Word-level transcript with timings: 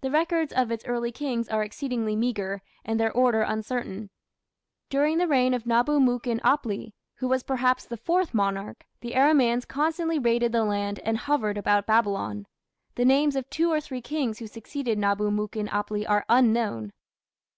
The 0.00 0.10
records 0.10 0.50
of 0.54 0.70
its 0.70 0.86
early 0.86 1.12
kings 1.12 1.46
are 1.46 1.62
exceedingly 1.62 2.16
meagre 2.16 2.62
and 2.86 2.98
their 2.98 3.12
order 3.12 3.42
uncertain. 3.42 4.08
During 4.88 5.18
the 5.18 5.28
reign 5.28 5.52
of 5.52 5.66
Nabu 5.66 6.00
mukin 6.00 6.40
apli, 6.40 6.94
who 7.16 7.28
was 7.28 7.42
perhaps 7.42 7.84
the 7.84 7.98
fourth 7.98 8.32
monarch, 8.32 8.86
the 9.02 9.10
Aramaeans 9.12 9.68
constantly 9.68 10.18
raided 10.18 10.52
the 10.52 10.64
land 10.64 11.00
and 11.00 11.18
hovered 11.18 11.58
about 11.58 11.84
Babylon. 11.86 12.46
The 12.94 13.04
names 13.04 13.36
of 13.36 13.50
two 13.50 13.70
or 13.70 13.78
three 13.82 14.00
kings 14.00 14.38
who 14.38 14.46
succeeded 14.46 14.98
Nabu 14.98 15.30
mukin 15.30 15.68
apli 15.68 16.08
are 16.08 16.24
unknown. 16.30 16.94